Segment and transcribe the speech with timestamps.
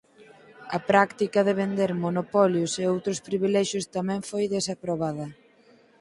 [0.77, 5.27] A práctica de vender monopolios e outros privilexios tamén foi desaprobada.